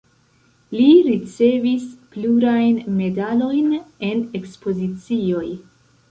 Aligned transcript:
Li 0.75 0.85
ricevis 1.07 1.83
plurajn 2.15 2.79
medalojn 3.01 3.67
en 4.07 4.23
ekspozicioj. 4.41 5.45